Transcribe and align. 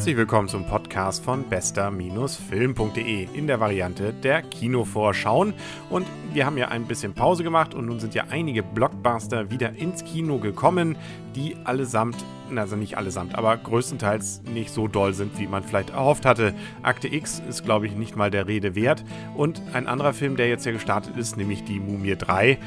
Herzlich 0.00 0.16
willkommen 0.16 0.48
zum 0.48 0.64
Podcast 0.64 1.22
von 1.22 1.44
bester-film.de 1.44 3.28
in 3.34 3.46
der 3.46 3.60
Variante 3.60 4.14
der 4.14 4.40
Kinovorschauen. 4.40 5.52
Und 5.90 6.06
wir 6.32 6.46
haben 6.46 6.56
ja 6.56 6.68
ein 6.68 6.86
bisschen 6.86 7.12
Pause 7.12 7.44
gemacht 7.44 7.74
und 7.74 7.84
nun 7.84 8.00
sind 8.00 8.14
ja 8.14 8.24
einige 8.30 8.62
Blockbuster 8.62 9.50
wieder 9.50 9.76
ins 9.76 10.02
Kino 10.02 10.38
gekommen, 10.38 10.96
die 11.36 11.54
allesamt, 11.64 12.16
also 12.56 12.76
nicht 12.76 12.96
allesamt, 12.96 13.34
aber 13.34 13.54
größtenteils 13.58 14.40
nicht 14.44 14.70
so 14.72 14.88
doll 14.88 15.12
sind, 15.12 15.38
wie 15.38 15.46
man 15.46 15.64
vielleicht 15.64 15.90
erhofft 15.90 16.24
hatte. 16.24 16.54
Akte 16.82 17.06
X 17.08 17.42
ist, 17.46 17.66
glaube 17.66 17.86
ich, 17.86 17.94
nicht 17.94 18.16
mal 18.16 18.30
der 18.30 18.46
Rede 18.46 18.74
wert. 18.74 19.04
Und 19.36 19.60
ein 19.74 19.86
anderer 19.86 20.14
Film, 20.14 20.34
der 20.34 20.48
jetzt 20.48 20.64
ja 20.64 20.72
gestartet 20.72 21.18
ist, 21.18 21.36
nämlich 21.36 21.64
die 21.64 21.78
Mumie 21.78 22.16
3, 22.16 22.58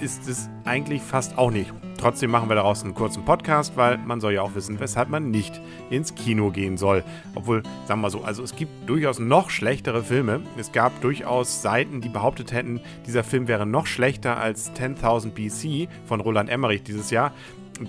ist 0.00 0.28
es 0.28 0.50
eigentlich 0.66 1.00
fast 1.00 1.38
auch 1.38 1.50
nicht. 1.50 1.72
Trotzdem 2.02 2.32
machen 2.32 2.48
wir 2.50 2.56
daraus 2.56 2.82
einen 2.82 2.94
kurzen 2.94 3.24
Podcast, 3.24 3.76
weil 3.76 3.96
man 3.96 4.20
soll 4.20 4.32
ja 4.32 4.42
auch 4.42 4.56
wissen, 4.56 4.80
weshalb 4.80 5.08
man 5.08 5.30
nicht 5.30 5.60
ins 5.88 6.16
Kino 6.16 6.50
gehen 6.50 6.76
soll. 6.76 7.04
Obwohl, 7.36 7.62
sagen 7.86 8.00
wir 8.00 8.08
mal 8.08 8.10
so, 8.10 8.24
also 8.24 8.42
es 8.42 8.56
gibt 8.56 8.88
durchaus 8.88 9.20
noch 9.20 9.50
schlechtere 9.50 10.02
Filme. 10.02 10.40
Es 10.58 10.72
gab 10.72 11.00
durchaus 11.00 11.62
Seiten, 11.62 12.00
die 12.00 12.08
behauptet 12.08 12.50
hätten, 12.50 12.80
dieser 13.06 13.22
Film 13.22 13.46
wäre 13.46 13.66
noch 13.66 13.86
schlechter 13.86 14.36
als 14.36 14.72
10.000 14.72 15.30
BC 15.30 15.88
von 16.04 16.20
Roland 16.20 16.50
Emmerich 16.50 16.82
dieses 16.82 17.12
Jahr 17.12 17.30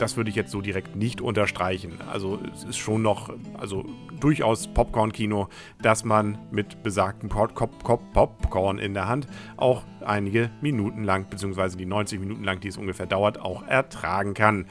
das 0.02 0.18
würde 0.18 0.30
ich 0.30 0.36
jetzt 0.36 0.52
so 0.52 0.62
direkt 0.62 0.96
nicht 0.96 1.22
unterstreichen. 1.22 2.00
Also 2.12 2.40
es 2.54 2.64
ist 2.64 2.78
schon 2.78 3.02
noch, 3.02 3.34
also 3.58 3.86
durchaus 4.20 4.68
Popcorn-Kino, 4.68 5.48
dass 5.82 6.04
man 6.04 6.38
mit 6.52 6.84
besagtem 6.84 7.30
Pop 7.30 7.54
Popcorn 8.14 8.80
in 8.80 8.94
der 8.94 9.08
Hand 9.08 9.28
auch 9.58 9.84
einige 10.06 10.50
Minuten 10.62 11.04
lang, 11.04 11.30
beziehungsweise 11.30 11.78
die 11.78 11.86
90 11.86 12.20
Minuten 12.20 12.44
lang, 12.44 12.60
die 12.60 12.68
es 12.70 12.78
ungefähr 12.78 13.06
dauert, 13.06 13.40
auch 13.40 13.64
ertragen 13.68 14.34
kann. 14.34 14.66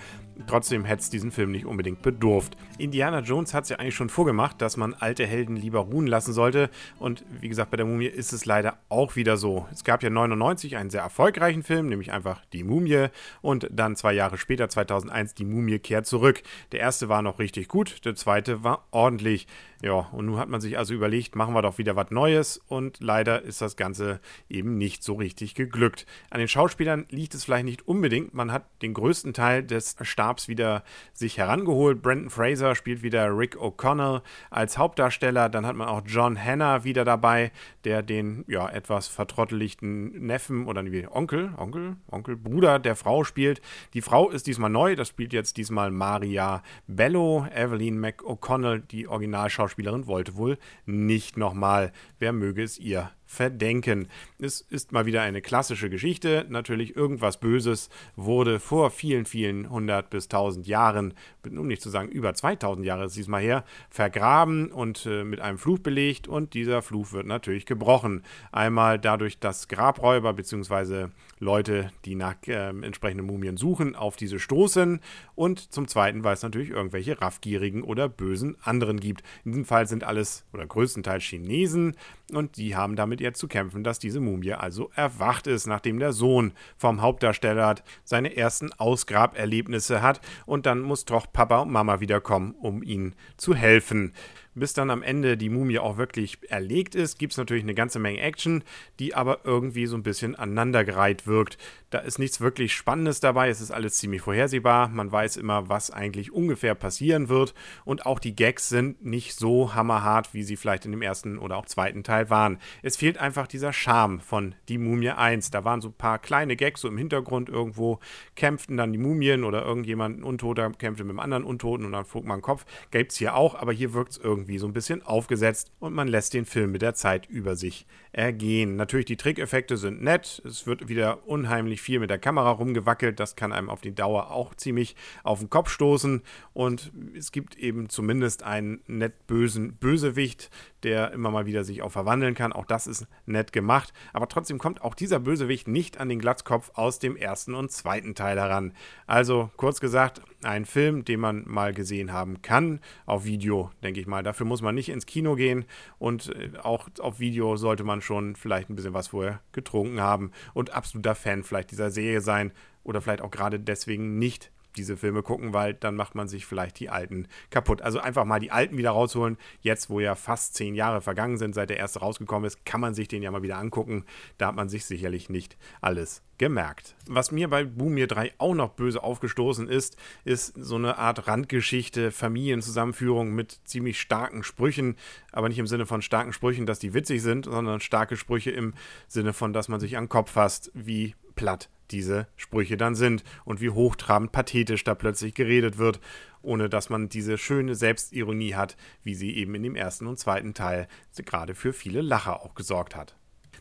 Trotzdem 0.47 0.85
hätte 0.85 1.03
es 1.03 1.11
diesen 1.11 1.31
Film 1.31 1.51
nicht 1.51 1.67
unbedingt 1.67 2.03
bedurft. 2.03 2.57
Indiana 2.79 3.21
Jones 3.21 3.55
hat 3.55 3.65
es 3.65 3.71
ja 3.71 3.79
eigentlich 3.79 3.95
schon 3.95 4.09
vorgemacht, 4.09 4.61
dass 4.61 4.77
man 4.77 4.95
alte 4.95 5.27
Helden 5.27 5.57
lieber 5.57 5.81
ruhen 5.81 6.07
lassen 6.07 6.33
sollte. 6.33 6.71
Und 6.98 7.25
wie 7.41 7.48
gesagt, 7.48 7.71
bei 7.71 7.77
der 7.77 7.87
Mumie 7.87 8.07
ist 8.07 8.33
es 8.33 8.45
leider 8.45 8.79
auch 8.89 9.17
wieder 9.17 9.37
so. 9.37 9.67
Es 9.73 9.85
gab 9.85 10.03
ja 10.03 10.11
99 10.11 10.77
einen 10.77 10.91
sehr 10.91 11.03
erfolgreichen 11.03 11.63
Film, 11.63 11.89
nämlich 11.89 12.13
einfach 12.13 12.45
Die 12.53 12.65
Mumie. 12.65 13.07
Und 13.41 13.69
dann 13.70 13.97
zwei 13.97 14.13
Jahre 14.13 14.39
später, 14.39 14.69
2001, 14.69 15.35
Die 15.35 15.45
Mumie 15.45 15.79
kehrt 15.79 16.07
zurück. 16.07 16.43
Der 16.73 16.81
erste 16.81 17.09
war 17.09 17.23
noch 17.23 17.39
richtig 17.39 17.69
gut, 17.69 18.05
der 18.05 18.15
zweite 18.15 18.63
war 18.65 18.87
ordentlich. 18.91 19.47
Ja, 19.83 20.09
und 20.13 20.27
nun 20.27 20.39
hat 20.39 20.48
man 20.48 20.61
sich 20.61 20.79
also 20.79 20.95
überlegt, 20.95 21.35
machen 21.35 21.55
wir 21.55 21.63
doch 21.63 21.77
wieder 21.77 21.97
was 21.97 22.13
Neues. 22.13 22.61
Und 22.69 23.01
leider 23.01 23.43
ist 23.43 23.61
das 23.61 23.77
Ganze 23.77 24.20
eben 24.48 24.79
nicht 24.79 25.03
so 25.03 25.15
richtig 25.15 25.57
geglückt. 25.57 26.07
An 26.31 26.39
den 26.39 26.47
Schauspielern 26.47 27.07
liegt 27.11 27.35
es 27.35 27.45
vielleicht 27.45 27.65
nicht 27.65 27.89
unbedingt. 27.89 28.33
Man 28.33 28.53
hat 28.53 28.65
den 28.81 28.95
größten 28.95 29.35
Teil 29.35 29.65
des 29.65 29.97
Stabs 30.03 30.32
Stabs 30.33 30.49
wieder 30.49 30.83
sich 31.13 31.37
herangeholt. 31.37 32.01
Brandon 32.01 32.31
Fraser 32.31 32.75
spielt 32.75 33.03
wieder 33.03 33.37
Rick 33.37 33.57
O'Connell 33.57 34.23
als 34.51 34.79
Hauptdarsteller. 34.79 35.49
Dann 35.51 35.67
hat 35.67 35.77
man 35.77 35.89
auch 35.89 36.03
John 36.07 36.43
Hanna 36.43 36.85
wieder 36.85 37.05
dabei, 37.05 37.53
der 37.85 38.03
den 38.03 38.45
ja 38.49 38.69
etwas 38.69 39.09
vertrottelichten 39.09 40.27
Neffen 40.27 40.67
oder 40.67 40.83
wie 40.85 41.07
Onkel, 41.07 41.53
Onkel, 41.59 41.97
Onkel, 42.11 42.37
Bruder 42.37 42.79
der 42.79 42.97
Frau 42.97 43.25
spielt. 43.25 43.61
Die 43.93 44.01
Frau 44.01 44.31
ist 44.31 44.47
diesmal 44.47 44.71
neu. 44.71 44.97
Das 44.97 45.09
spielt 45.09 45.35
jetzt 45.35 45.59
diesmal 45.59 45.91
Maria 45.91 46.63
Bello. 46.87 47.47
Evelyn 47.55 48.01
McO'Connell, 48.03 48.81
die 48.81 49.07
Originalschauspielerin, 49.07 50.07
wollte 50.07 50.37
wohl 50.37 50.57
nicht 50.87 51.37
nochmal. 51.37 51.93
Wer 52.19 52.33
möge 52.33 52.63
es 52.63 52.79
ihr 52.79 53.11
verdenken. 53.33 54.09
Es 54.39 54.61
ist 54.61 54.93
mal 54.93 55.07
wieder 55.07 55.23
eine 55.23 55.41
klassische 55.41 55.89
Geschichte. 55.89 56.45
Natürlich 56.51 56.95
irgendwas 56.95 57.41
Böses 57.41 57.89
wurde 58.15 58.61
vor 58.61 58.91
vielen, 58.91 59.25
vielen 59.25 59.71
hundert 59.71 60.11
bis 60.11 60.29
tausend 60.29 60.67
Jahren, 60.67 61.15
um 61.45 61.67
nicht 61.67 61.81
zu 61.81 61.89
sagen 61.89 62.09
über 62.09 62.35
2000 62.35 62.87
Jahre 62.87 63.07
ist 63.07 63.17
diesmal 63.17 63.41
her, 63.41 63.65
vergraben 63.89 64.71
und 64.71 65.07
äh, 65.07 65.25
mit 65.25 65.41
einem 65.41 65.57
Fluch 65.57 65.79
belegt 65.79 66.29
und 66.29 66.53
dieser 66.53 66.83
Fluch 66.83 67.13
wird 67.13 67.27
natürlich 67.27 67.65
gebrochen. 67.65 68.23
Einmal 68.53 68.98
dadurch, 68.98 69.39
dass 69.39 69.69
Grabräuber 69.69 70.35
bzw. 70.35 71.07
Leute, 71.39 71.91
die 72.05 72.15
nach 72.15 72.37
äh, 72.47 72.69
entsprechenden 72.69 73.27
Mumien 73.27 73.57
suchen, 73.57 73.97
auf 73.97 74.17
diese 74.17 74.39
stoßen 74.39 75.01
und 75.35 75.73
zum 75.73 75.89
Zweiten, 75.89 76.23
weil 76.23 76.35
es 76.35 76.42
natürlich 76.42 76.71
irgendwelche 76.71 77.21
raffgierigen 77.21 77.83
oder 77.83 78.11
bösen 78.11 78.57
anderen 78.63 79.01
gibt. 79.01 79.23
In 79.45 79.53
diesem 79.53 79.65
Fall 79.65 79.87
sind 79.87 80.05
alles 80.05 80.45
oder 80.53 80.67
größtenteils 80.67 81.25
Chinesen 81.25 81.97
und 82.33 82.57
die 82.57 82.77
haben 82.77 82.95
damit 82.95 83.22
jetzt 83.23 83.39
zu 83.39 83.49
kämpfen, 83.49 83.85
dass 83.85 83.99
diese 83.99 84.21
Mumie 84.21 84.53
also 84.53 84.91
erwacht 84.95 85.47
ist, 85.47 85.67
nachdem 85.67 85.99
der 85.99 86.13
Sohn 86.13 86.53
vom 86.77 87.01
Hauptdarsteller 87.01 87.77
seine 88.05 88.37
ersten 88.37 88.73
Ausgraberlebnisse 88.73 90.03
hat 90.03 90.21
und 90.45 90.67
dann 90.67 90.81
muss 90.81 91.05
doch 91.05 91.33
Papa 91.33 91.61
und 91.61 91.71
Mama 91.71 92.01
wiederkommen, 92.01 92.55
um 92.61 92.83
ihnen 92.83 93.15
zu 93.37 93.55
helfen 93.55 94.13
bis 94.55 94.75
dann 94.75 94.91
am 94.91 95.03
Ende 95.03 95.37
die 95.37 95.49
Mumie 95.49 95.79
auch 95.79 95.97
wirklich 95.97 96.39
erlegt 96.51 96.95
ist, 96.95 97.19
gibt 97.19 97.33
es 97.33 97.39
natürlich 97.39 97.63
eine 97.63 97.75
ganze 97.75 97.99
Menge 97.99 98.21
Action, 98.21 98.63
die 98.99 99.15
aber 99.15 99.41
irgendwie 99.45 99.87
so 99.87 99.97
ein 99.97 100.03
bisschen 100.03 100.35
aneinandergereiht 100.35 101.27
wirkt. 101.27 101.59
Da 101.92 101.98
ist 101.98 102.19
nichts 102.19 102.41
wirklich 102.41 102.73
Spannendes 102.73 103.20
dabei, 103.20 103.51
es 103.51 103.61
ist 103.61 103.70
alles 103.70 103.97
ziemlich 103.97 104.23
vorhersehbar, 104.23 104.89
man 104.89 105.13
weiß 105.13 105.36
immer, 105.36 105.69
was 105.69 105.91
eigentlich 105.91 106.33
ungefähr 106.33 106.75
passieren 106.75 107.29
wird 107.29 107.53
und 107.85 108.07
auch 108.07 108.19
die 108.19 108.35
Gags 108.35 108.70
sind 108.70 109.05
nicht 109.05 109.35
so 109.35 109.75
hammerhart, 109.75 110.33
wie 110.33 110.42
sie 110.42 110.57
vielleicht 110.57 110.86
in 110.86 110.92
dem 110.92 111.03
ersten 111.03 111.36
oder 111.36 111.58
auch 111.58 111.67
zweiten 111.67 112.03
Teil 112.03 112.30
waren. 112.30 112.58
Es 112.80 112.97
fehlt 112.97 113.19
einfach 113.19 113.47
dieser 113.47 113.75
Charme 113.75 114.20
von 114.20 114.55
Die 114.70 114.79
Mumie 114.79 115.11
1. 115.11 115.51
Da 115.51 115.67
waren 115.67 115.83
so 115.83 115.89
ein 115.89 115.92
paar 115.95 116.19
kleine 116.19 116.57
Gags 116.57 116.80
so 116.80 116.89
im 116.89 116.97
Hintergrund 116.97 117.51
irgendwo, 117.51 118.01
kämpften 118.36 118.79
dann 118.79 118.92
die 118.92 118.98
Mumien 118.98 119.45
oder 119.45 119.63
irgendjemand, 119.63 120.20
ein 120.20 120.23
Untoter, 120.23 120.70
kämpfte 120.70 121.05
mit 121.05 121.11
einem 121.11 121.20
anderen 121.20 121.45
Untoten 121.45 121.85
und 121.85 121.92
dann 121.92 122.07
flog 122.07 122.24
man 122.24 122.39
den 122.39 122.42
Kopf. 122.42 122.64
Gäbe 122.91 123.13
hier 123.13 123.35
auch, 123.35 123.55
aber 123.55 123.74
hier 123.74 123.92
wirkt 123.92 124.13
es 124.13 124.17
irgendwie 124.17 124.57
so 124.57 124.67
ein 124.67 124.73
bisschen 124.73 125.03
aufgesetzt 125.03 125.70
und 125.79 125.92
man 125.92 126.09
lässt 126.09 126.33
den 126.33 126.47
Film 126.47 126.73
mit 126.73 126.80
der 126.80 126.95
Zeit 126.95 127.29
über 127.29 127.55
sich 127.55 127.86
ergehen. 128.12 128.76
Natürlich, 128.76 129.06
die 129.06 129.19
Trickeffekte 129.19 129.76
sind 129.76 130.03
nett. 130.03 130.41
Es 130.47 130.67
wird 130.67 130.88
wieder 130.88 131.26
unheimlich 131.26 131.81
viel 131.82 131.99
mit 131.99 132.11
der 132.11 132.19
Kamera 132.19 132.50
rumgewackelt. 132.50 133.20
Das 133.20 133.37
kann 133.37 133.53
einem 133.53 133.69
auf 133.69 133.81
die 133.81 133.94
Dauer 133.94 134.31
auch 134.31 134.55
ziemlich 134.55 134.97
auf 135.25 135.41
den 135.41 135.50
Kopf 135.50 135.69
stoßen. 135.69 136.23
Und 136.53 136.93
es 137.17 137.32
gibt 137.32 137.56
eben 137.56 137.88
zumindest 137.88 138.43
einen 138.43 138.81
nett 138.87 139.26
bösen 139.26 139.75
Bösewicht, 139.75 140.50
der 140.85 141.12
immer 141.12 141.31
mal 141.31 141.47
wieder 141.47 141.65
sich 141.65 141.82
auch 141.82 141.93
verwandeln 141.93 142.35
kann. 142.35 142.53
Auch 142.53 142.67
das 142.67 142.87
ist 142.87 143.06
nett 143.26 143.53
gemacht. 143.53 143.93
Aber 144.12 144.29
trotzdem 144.29 144.59
kommt 144.59 144.82
auch 144.82 144.94
dieser 144.94 145.20
Bösewicht 145.20 145.69
nicht 145.69 145.99
an 145.99 146.09
den 146.09 146.19
Glatzkopf 146.19 146.70
aus 146.75 146.99
dem 146.99 147.17
ersten 147.17 147.55
und 147.55 147.70
zweiten 147.70 148.15
Teil 148.15 148.38
heran. 148.38 148.73
Also 149.06 149.50
kurz 149.56 149.81
gesagt, 149.81 150.21
ein 150.43 150.65
Film, 150.65 151.05
den 151.05 151.21
man 151.21 151.44
mal 151.47 151.73
gesehen 151.73 152.12
haben 152.12 152.43
kann. 152.43 152.81
Auf 153.06 153.25
Video, 153.25 153.71
denke 153.82 154.00
ich 154.00 154.06
mal. 154.06 154.23
Dafür 154.23 154.47
muss 154.47 154.62
man 154.62 154.75
nicht 154.75 154.88
ins 154.88 155.06
Kino 155.06 155.35
gehen. 155.35 155.65
Und 155.99 156.35
äh, 156.35 156.59
auch 156.62 156.88
auf 156.99 157.21
Video 157.21 157.56
sollte 157.56 157.85
man 157.85 158.00
schon 158.00 158.37
vielleicht 158.37 158.71
ein 158.71 158.76
bisschen 158.76 158.94
was 158.94 159.09
vorher 159.09 159.41
getrunken 159.53 160.00
haben 160.00 160.32
und 160.55 160.73
absoluter 160.73 161.15
Fan 161.15 161.43
vielleicht 161.43 161.71
dieser 161.71 161.91
Serie 161.91 162.21
sein 162.21 162.53
oder 162.85 163.00
vielleicht 163.00 163.23
auch 163.23 163.31
gerade 163.31 163.61
deswegen 163.61 164.19
nicht 164.19 164.50
diese 164.77 164.97
Filme 164.97 165.23
gucken, 165.23 165.53
weil 165.53 165.75
dann 165.75 165.97
macht 165.97 166.15
man 166.15 166.29
sich 166.29 166.47
vielleicht 166.47 166.79
die 166.81 166.91
alten 166.91 167.29
kaputt. 167.50 167.83
Also 167.83 168.00
einfach 168.00 168.25
mal 168.25 168.41
die 168.41 168.50
alten 168.50 168.77
wieder 168.77 168.91
rausholen. 168.91 169.38
Jetzt, 169.61 169.91
wo 169.91 170.00
ja 170.00 170.15
fast 170.15 170.55
zehn 170.55 170.75
Jahre 170.75 171.00
vergangen 171.00 171.37
sind, 171.38 171.55
seit 171.55 171.71
der 171.71 171.79
erste 171.79 172.00
rausgekommen 172.00 172.47
ist, 172.47 172.65
kann 172.65 172.81
man 172.81 172.94
sich 172.94 173.09
den 173.09 173.23
ja 173.23 173.31
mal 173.31 173.43
wieder 173.43 173.59
angucken. 173.59 174.05
Da 174.38 174.49
hat 174.49 174.55
man 174.55 174.69
sich 174.69 174.85
sicherlich 174.85 175.29
nicht 175.29 175.56
alles 175.81 176.23
gemerkt. 176.38 176.97
Was 177.06 177.31
mir 177.31 177.49
bei 177.49 177.65
Boomir 177.65 178.09
3 178.09 178.33
auch 178.38 178.55
noch 178.55 178.71
böse 178.71 179.03
aufgestoßen 179.03 179.69
ist, 179.69 179.97
ist 180.25 180.55
so 180.56 180.75
eine 180.75 180.99
Art 180.99 181.29
Randgeschichte, 181.29 182.11
Familienzusammenführung 182.11 183.33
mit 183.33 183.61
ziemlich 183.65 184.00
starken 184.00 184.43
Sprüchen, 184.43 184.97
aber 185.31 185.49
nicht 185.49 185.61
im 185.61 185.69
Sinne 185.69 185.87
von 185.87 186.03
starken 186.03 186.33
Sprüchen, 186.33 186.67
dass 186.67 186.81
die 186.81 186.94
witzig 186.94 187.23
sind, 187.23 187.44
sondern 187.44 187.81
starke 187.81 188.17
Sprüche 188.17 188.50
im 188.50 188.75
Sinne 189.06 189.33
von, 189.33 189.53
dass 189.53 189.69
man 189.69 189.79
sich 189.79 189.97
an 189.97 190.05
den 190.05 190.09
Kopf 190.09 190.33
fasst, 190.33 190.73
wie 190.75 191.15
platt 191.37 191.69
diese 191.93 192.27
Sprüche 192.37 192.77
dann 192.77 192.94
sind 192.94 193.23
und 193.44 193.61
wie 193.61 193.71
hochtrabend 193.71 194.33
pathetisch 194.33 194.85
da 194.85 194.94
plötzlich 194.94 195.35
geredet 195.35 195.79
wird, 195.79 196.00
ohne 196.43 196.69
dass 196.69 196.91
man 196.91 197.09
diese 197.09 197.39
schöne 197.39 197.75
Selbstironie 197.75 198.55
hat, 198.55 198.77
wie 199.05 199.15
sie 199.15 199.37
eben 199.37 199.55
in 199.55 199.62
dem 199.62 199.77
ersten 199.77 200.06
und 200.06 200.19
zweiten 200.19 200.55
Teil 200.55 200.89
gerade 201.25 201.55
für 201.55 201.73
viele 201.73 202.03
Lacher 202.03 202.43
auch 202.43 202.55
gesorgt 202.55 202.97
hat. 202.97 203.15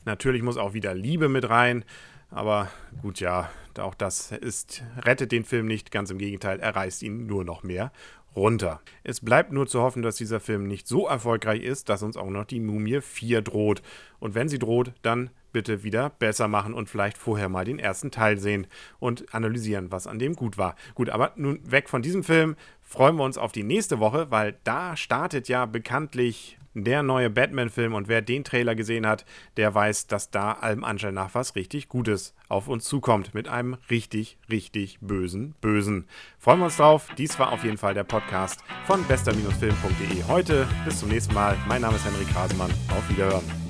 Natürlich 0.05 0.41
muss 0.41 0.57
auch 0.57 0.73
wieder 0.73 0.95
Liebe 0.95 1.29
mit 1.29 1.49
rein, 1.49 1.85
aber 2.31 2.69
gut, 3.01 3.19
ja, 3.19 3.49
auch 3.77 3.95
das 3.95 4.31
ist, 4.31 4.83
rettet 4.97 5.31
den 5.31 5.45
Film 5.45 5.67
nicht, 5.67 5.91
ganz 5.91 6.09
im 6.09 6.17
Gegenteil, 6.17 6.59
er 6.59 6.75
reißt 6.75 7.03
ihn 7.03 7.27
nur 7.27 7.43
noch 7.43 7.63
mehr 7.63 7.91
runter. 8.35 8.81
Es 9.03 9.19
bleibt 9.19 9.51
nur 9.51 9.67
zu 9.67 9.81
hoffen, 9.81 10.01
dass 10.01 10.15
dieser 10.15 10.39
Film 10.39 10.67
nicht 10.67 10.87
so 10.87 11.07
erfolgreich 11.07 11.61
ist, 11.61 11.89
dass 11.89 12.03
uns 12.03 12.17
auch 12.17 12.29
noch 12.29 12.45
die 12.45 12.59
Mumie 12.59 13.01
4 13.01 13.41
droht. 13.41 13.81
Und 14.19 14.35
wenn 14.35 14.49
sie 14.49 14.59
droht, 14.59 14.93
dann 15.01 15.29
bitte 15.51 15.83
wieder 15.83 16.09
besser 16.09 16.47
machen 16.47 16.73
und 16.73 16.89
vielleicht 16.89 17.17
vorher 17.17 17.49
mal 17.49 17.65
den 17.65 17.79
ersten 17.79 18.09
Teil 18.09 18.37
sehen 18.37 18.67
und 18.99 19.33
analysieren, 19.33 19.91
was 19.91 20.07
an 20.07 20.17
dem 20.17 20.35
gut 20.35 20.57
war. 20.57 20.75
Gut, 20.95 21.09
aber 21.09 21.33
nun 21.35 21.59
weg 21.69 21.89
von 21.89 22.01
diesem 22.01 22.23
Film 22.23 22.55
freuen 22.81 23.17
wir 23.17 23.25
uns 23.25 23.37
auf 23.37 23.51
die 23.51 23.63
nächste 23.63 23.99
Woche, 23.99 24.31
weil 24.31 24.57
da 24.63 24.95
startet 24.95 25.49
ja 25.49 25.65
bekanntlich 25.65 26.57
der 26.73 27.03
neue 27.03 27.29
Batman-Film. 27.29 27.93
Und 27.93 28.07
wer 28.07 28.21
den 28.21 28.43
Trailer 28.43 28.75
gesehen 28.75 29.07
hat, 29.07 29.25
der 29.57 29.73
weiß, 29.73 30.07
dass 30.07 30.31
da 30.31 30.53
allem 30.53 30.83
Anschein 30.83 31.13
nach 31.13 31.33
was 31.33 31.55
richtig 31.55 31.89
Gutes 31.89 32.33
auf 32.47 32.67
uns 32.67 32.85
zukommt. 32.85 33.33
Mit 33.33 33.47
einem 33.47 33.77
richtig, 33.89 34.37
richtig 34.49 34.99
bösen 35.01 35.55
Bösen. 35.61 36.07
Freuen 36.39 36.59
wir 36.59 36.65
uns 36.65 36.77
drauf. 36.77 37.07
Dies 37.17 37.37
war 37.39 37.51
auf 37.51 37.63
jeden 37.63 37.77
Fall 37.77 37.93
der 37.93 38.03
Podcast 38.03 38.63
von 38.85 39.03
bester-film.de 39.05 40.23
heute. 40.27 40.67
Bis 40.85 40.99
zum 40.99 41.09
nächsten 41.09 41.33
Mal. 41.33 41.57
Mein 41.67 41.81
Name 41.81 41.95
ist 41.95 42.05
Henrik 42.05 42.33
Hasemann. 42.33 42.71
Auf 42.89 43.09
Wiederhören. 43.09 43.60